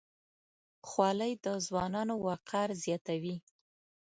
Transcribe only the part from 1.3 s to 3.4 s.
د ځوانانو وقار زیاتوي.